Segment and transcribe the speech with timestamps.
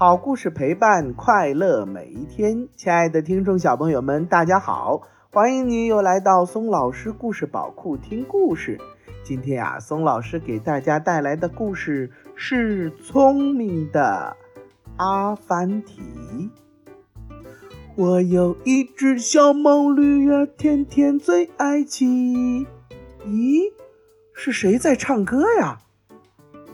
[0.00, 2.66] 好故事陪伴快乐每一天。
[2.74, 8.80] 亲爱的听众小朋友们，大家好，欢迎你又来到松老师故事宝库听故事。
[9.22, 14.34] 今天呀，松老师给大家带来的故事是《聪明的
[14.96, 16.00] 阿凡提》。
[17.94, 22.66] 我有一只小毛驴呀，天天最爱骑。
[23.26, 23.70] 咦，
[24.32, 25.80] 是谁在唱歌呀？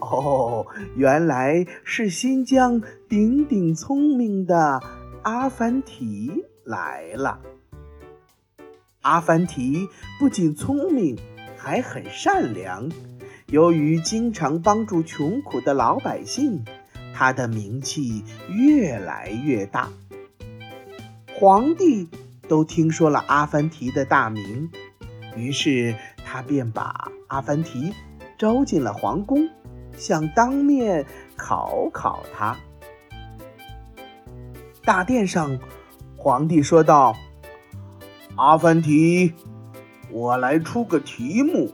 [0.00, 4.80] 哦，原来是新疆顶顶聪明的
[5.22, 7.40] 阿凡提来了。
[9.02, 11.16] 阿凡提不仅聪明，
[11.56, 12.90] 还很善良。
[13.46, 16.64] 由于经常帮助穷苦的老百姓，
[17.14, 19.88] 他的名气越来越大。
[21.32, 22.08] 皇帝
[22.48, 24.68] 都听说了阿凡提的大名，
[25.36, 27.92] 于是他便把阿凡提
[28.36, 29.48] 招进了皇宫，
[29.96, 31.04] 想当面
[31.36, 32.56] 考考他。
[34.84, 35.58] 大殿上，
[36.16, 37.16] 皇帝说道
[38.36, 39.32] ：“阿凡提，
[40.10, 41.72] 我来出个题目，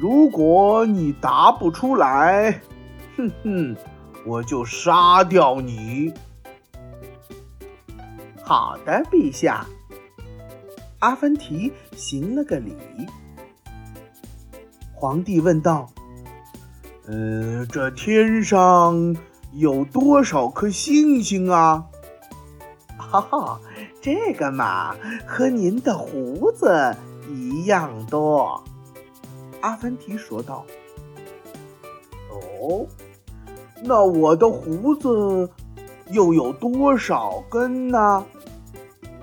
[0.00, 2.60] 如果你答不出来，
[3.16, 3.76] 哼哼，
[4.26, 6.12] 我就杀掉你。”
[8.42, 9.64] 好的，陛下。
[10.98, 12.74] 阿凡提行了个礼。
[14.92, 15.88] 皇帝问道
[17.06, 19.14] ：“呃，这天上
[19.52, 21.84] 有多少颗星星啊？”
[22.96, 23.60] 哈哈，
[24.00, 26.96] 这个嘛，和您的胡子
[27.28, 28.62] 一样多。
[29.60, 30.64] 阿凡提说道
[32.30, 32.86] ：“哦，
[33.82, 35.48] 那我的胡子
[36.10, 38.24] 又有多少根呢？”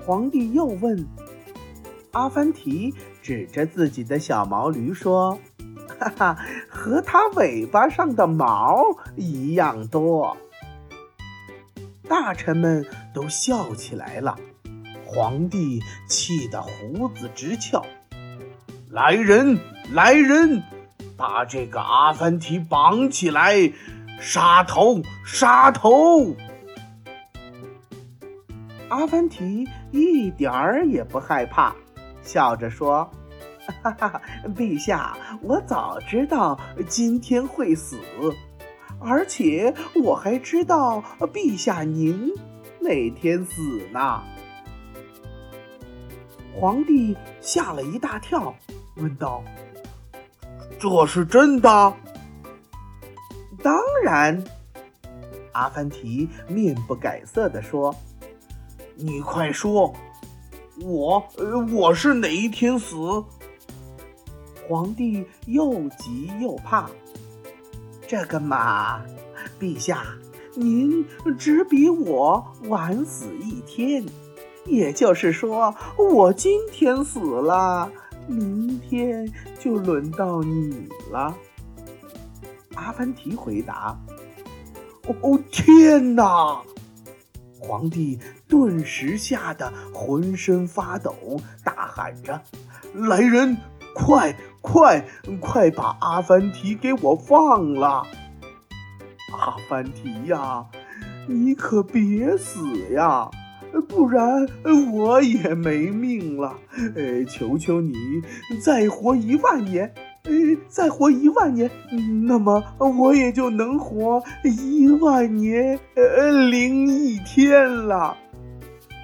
[0.06, 1.06] 皇帝又问
[2.12, 5.38] ：“阿凡提指着自己的小毛驴说
[6.02, 8.84] ：‘哈哈，和它尾巴上的毛
[9.16, 10.36] 一样多。’”
[12.08, 14.36] 大臣们都笑起来了，
[15.06, 17.84] 皇帝气得胡子直翘。
[18.90, 19.58] 来人，
[19.92, 20.62] 来人，
[21.16, 23.72] 把这个阿凡提绑起来，
[24.20, 26.36] 杀头，杀头！
[28.88, 31.74] 阿凡提一点儿也不害怕，
[32.22, 33.10] 笑着说
[33.82, 34.22] ：“哈哈，
[34.56, 36.58] 陛下，我早知道
[36.88, 37.98] 今天会死，
[38.98, 42.30] 而且我还知道陛下您
[42.80, 43.62] 哪天死
[43.92, 44.22] 呢。”
[46.54, 48.54] 皇帝吓了一大跳，
[48.96, 49.42] 问道
[50.78, 51.94] ：“这是真的
[53.62, 53.74] ？”“当
[54.04, 54.42] 然。”
[55.52, 57.94] 阿凡提面不改色地说。
[58.94, 59.92] 你快说，
[60.82, 61.26] 我
[61.72, 62.94] 我是哪一天死？
[64.68, 66.88] 皇帝又急又怕。
[68.06, 69.02] 这个嘛，
[69.58, 70.04] 陛下，
[70.54, 71.04] 您
[71.38, 74.04] 只比我晚死一天，
[74.66, 77.90] 也就是说，我今天死了，
[78.26, 81.34] 明天就轮到你了。
[82.74, 83.98] 阿凡提回答
[85.06, 86.60] ：“哦哦，天哪！”
[87.58, 88.18] 皇帝
[88.48, 91.14] 顿时吓得浑身发抖，
[91.64, 92.42] 大喊着
[92.92, 93.56] ：“来人，
[93.94, 95.04] 快快
[95.40, 98.06] 快把阿凡提给我放了！
[99.32, 100.64] 阿凡提呀，
[101.26, 103.28] 你可别死呀，
[103.88, 104.46] 不然
[104.92, 106.54] 我也没命了。
[106.94, 107.92] 呃，求求你，
[108.64, 109.92] 再活一万年。”
[110.24, 110.30] 呃，
[110.68, 111.68] 再活一万年，
[112.28, 118.16] 那么我也就能活一万年呃零一天了。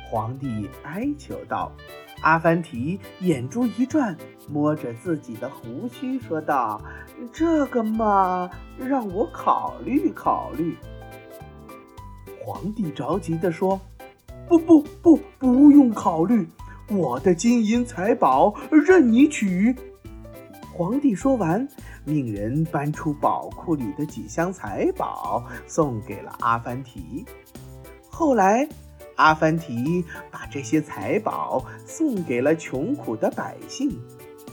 [0.09, 1.73] 皇帝哀求道。
[2.21, 4.17] 阿凡提眼珠一转，
[4.49, 6.81] 摸着自己的胡须说道
[7.33, 10.77] ：“这个嘛，让我考虑考虑。”
[12.45, 13.81] 皇帝着急地说
[14.49, 16.49] ：“不不不，不用考虑，
[16.91, 19.75] 我的金银财宝任你取。”
[20.73, 21.69] 皇帝说完，
[22.05, 27.25] 命人搬出宝库里的几箱财宝，送给了阿凡提。
[28.09, 28.69] 后来，
[29.19, 33.91] 阿凡提把这些财宝送给了穷苦的百姓。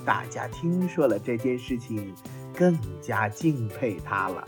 [0.03, 2.13] 大家听说了这件事情，
[2.57, 4.47] 更加敬佩他了。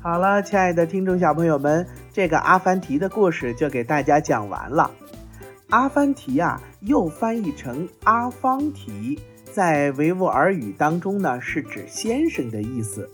[0.00, 4.88] 好了，亲爱的听众小朋友们，这个阿凡提的故事就给大家讲完了。
[5.70, 9.18] 阿凡提呀，又翻译成阿方提。
[9.52, 13.10] 在维吾尔语当中呢，是指先生的意思。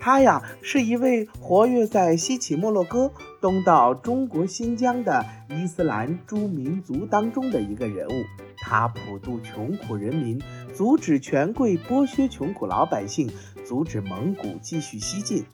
[0.00, 8.24] 他呀是一位活跃在西起摩洛哥东到中国新疆的伊斯兰诸民族当中的一个人物。
[8.62, 10.40] 他普渡穷苦人民，
[10.74, 13.30] 阻止权贵剥削穷苦老百姓，
[13.64, 15.44] 阻止蒙古继续西进。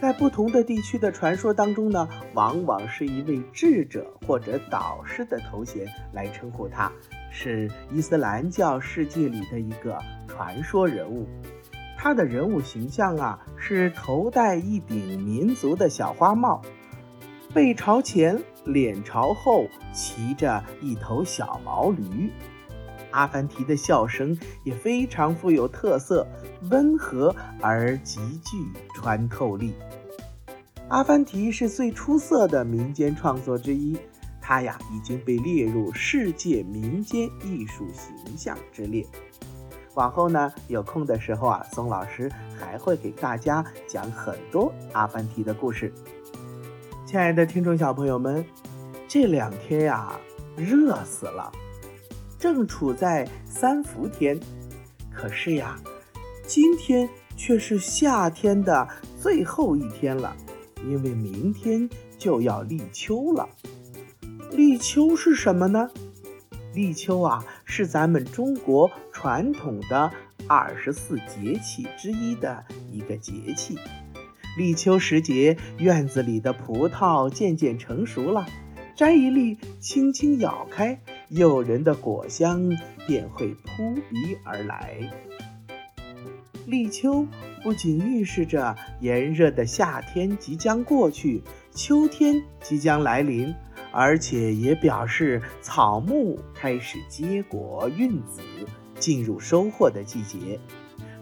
[0.00, 6.90] 在不同的地区的传说当中呢，往往是一位智者或者导师的头衔来称呼他，
[7.30, 11.26] 是伊斯兰教世界里的一个传说人物。
[12.04, 16.60] 他的人物形象啊，是头戴一顶民族的小花帽，
[17.54, 22.30] 背朝前，脸朝后，骑着一头小毛驴。
[23.10, 26.26] 阿凡提的笑声也非常富有特色，
[26.70, 29.72] 温和而极具穿透力。
[30.88, 33.96] 阿凡提是最出色的民间创作之一，
[34.42, 39.06] 他呀已经被列入世界民间艺术形象之列。
[39.94, 45.92] 往后呢，有空的时候啊，宋老师还会给大家讲很多阿凡提的故事。
[47.06, 48.44] 亲爱的听众小朋友们，
[49.06, 50.18] 这两天呀，
[50.56, 51.50] 热死了。
[52.38, 54.38] 正处在三伏天，
[55.12, 55.78] 可是呀，
[56.44, 58.86] 今天却是夏天的
[59.20, 60.36] 最后一天了，
[60.84, 61.88] 因为明天
[62.18, 63.48] 就要立秋了。
[64.50, 65.88] 立秋是什么呢？
[66.74, 67.44] 立秋啊，
[67.76, 70.08] 是咱们中国传统的
[70.46, 73.76] 二十四节气之一的一个节气。
[74.56, 78.46] 立秋时节，院子里的葡萄渐渐成熟了，
[78.94, 80.96] 摘一粒，轻轻咬开。
[81.30, 82.70] 诱人的果香
[83.08, 85.10] 便会扑鼻而来。
[86.66, 87.26] 立秋
[87.64, 91.42] 不仅预示着炎热的夏天即将过去，
[91.72, 93.52] 秋天即将来临，
[93.94, 98.42] 而且也表示草木开始结果孕子，
[98.98, 100.58] 进入收获的季节。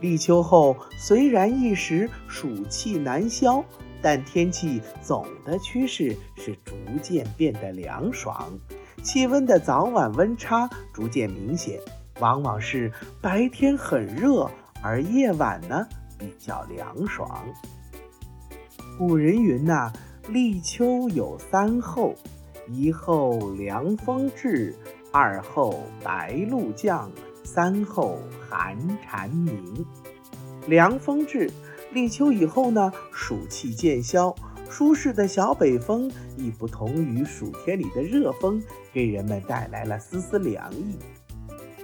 [0.01, 3.63] 立秋后，虽然一时暑气难消，
[4.01, 8.51] 但天气总的趋势是逐渐变得凉爽。
[9.03, 11.79] 气温的早晚温差逐渐明显，
[12.21, 12.91] 往往是
[13.21, 14.51] 白天很热，
[14.83, 15.87] 而夜晚呢
[16.19, 17.45] 比较凉爽。
[18.97, 19.93] 古人云呐
[20.31, 22.15] ：“立秋有三候，
[22.69, 24.75] 一候凉风至，
[25.11, 27.11] 二候白露降，
[27.45, 28.19] 三候
[28.49, 29.85] 寒蝉鸣。”
[30.69, 31.51] 凉风至，
[31.93, 34.35] 立秋以后呢，暑气渐消。
[34.71, 40.97] 舒适的小北风亦不同于暑天里的热风，给人们带来了丝丝凉意。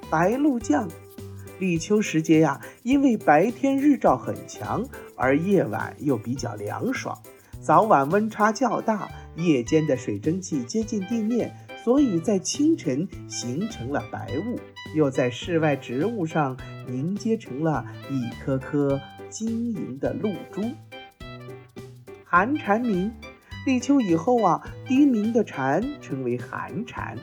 [0.09, 0.89] 白露降，
[1.59, 4.83] 立秋时节呀，因为白天日照很强，
[5.17, 7.19] 而夜晚又比较凉爽，
[7.61, 9.07] 早晚温差较大，
[9.38, 11.55] 夜间的水蒸气接近地面，
[11.85, 14.58] 所以在清晨形成了白雾，
[14.96, 16.56] 又在室外植物上
[16.88, 19.00] 凝结成了一颗颗
[19.31, 20.62] 晶莹的露珠。
[22.25, 23.12] 寒蝉鸣，
[23.64, 27.17] 立秋以后啊，低鸣的蝉称为寒蝉。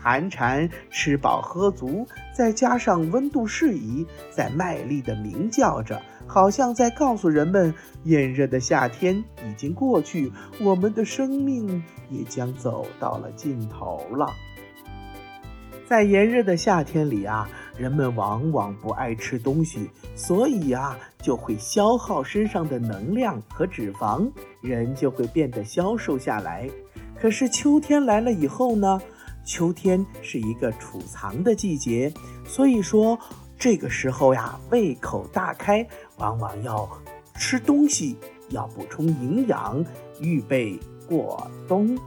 [0.00, 7.74] 寒蝉吃饱喝足，再加上温度适宜，在卖力地鸣叫着，好像在告诉人们：
[8.04, 14.26] 炎热的夏天已经过去，我们的生命也将走到了尽头了。
[15.86, 24.30] 在炎热的夏天里啊，人们往往不爱吃东西，所以啊，就会消耗身上的能量和脂肪，
[24.60, 26.68] 人就会变得消瘦下来。
[27.18, 29.00] 可是秋天来了以后呢？
[29.48, 32.12] 秋天是一个储藏的季节，
[32.44, 33.18] 所以说
[33.58, 35.84] 这个时候呀，胃口大开，
[36.18, 36.86] 往往要
[37.34, 38.14] 吃东西，
[38.50, 39.82] 要补充营养，
[40.20, 40.78] 预备
[41.08, 41.98] 过冬。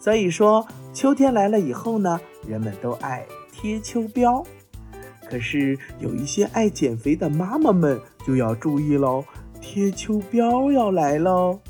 [0.00, 4.42] 所以说，秋天来了以后呢，人们都爱贴秋膘。
[5.28, 9.22] 可是有一些爱减肥的妈妈们就要注意喽，
[9.60, 11.60] 贴秋膘要来喽。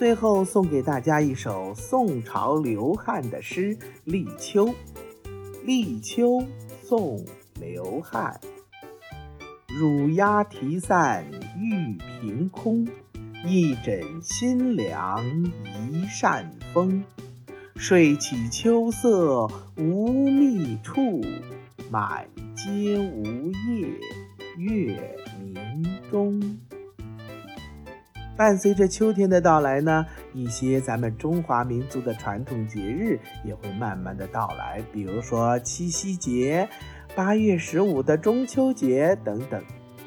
[0.00, 4.68] 最后送给大家一首宋朝刘汉的诗《立秋》：
[5.62, 6.42] 立秋
[6.82, 7.22] 送
[7.60, 8.40] 刘汉，
[9.68, 11.22] 乳鸦啼散
[11.58, 12.88] 玉屏空，
[13.44, 15.22] 一枕新凉
[15.66, 17.04] 一扇风。
[17.76, 21.20] 睡起秋色无觅处，
[21.90, 22.26] 满
[22.56, 23.86] 街无叶
[24.56, 24.98] 月
[25.44, 26.58] 明中。
[28.40, 36.66] 伴随着秋天的到来呢，一些咱们中华民族的传统节日也会慢慢的到来，比如说七夕节、
[37.14, 39.62] 八月十五的中秋节等等。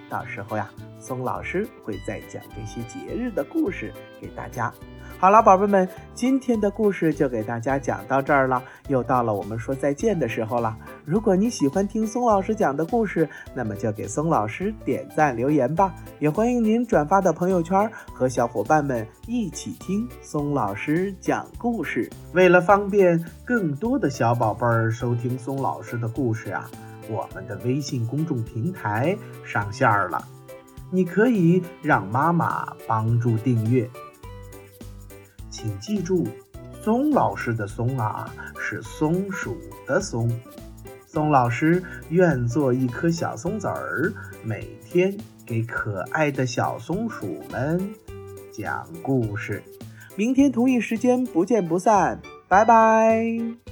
[0.09, 0.67] 到时候呀，
[1.03, 3.91] 松老师会再讲这些节日的故事
[4.21, 4.73] 给大家。
[5.19, 10.77] 好了，宝贝们，今天的故事就给大家讲到这儿了，又到了我们说再见的时候了。
[11.05, 22.09] 如果你喜欢听松老师讲的故事，那么就给松老师点赞留言吧，也欢迎您转发到朋友圈，和小伙伴们一起听松老师讲故事。
[22.33, 26.69] 为了方便更多的小宝贝儿收听松老师的故事啊，
[27.09, 30.25] 我们的微信公众平台上线了。
[30.93, 33.89] 你可以让妈妈帮助订阅。
[35.49, 36.27] 请记住，
[36.83, 39.57] 松老师的“松”啊，是松鼠
[39.87, 40.31] 的“松”。
[41.07, 47.89] 松老师愿做一颗小松子儿，每天给可爱的小松鼠们
[48.51, 49.63] 讲故事。
[50.15, 53.62] 明天同一时间不见不散，拜拜。